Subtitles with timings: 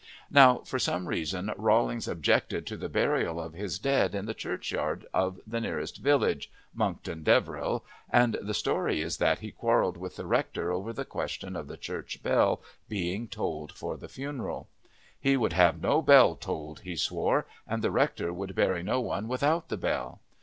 [0.31, 5.05] Now, for some reason Rawlings objected to the burial of his dead in the churchyard
[5.13, 10.25] of the nearest village Monkton Deverill, and the story is that he quarrelled with the
[10.25, 14.67] rector over the question of the church bell being tolled for the funeral.
[15.19, 19.27] He would have no bell tolled, he swore, and the rector would bury no one
[19.27, 20.19] without the bell.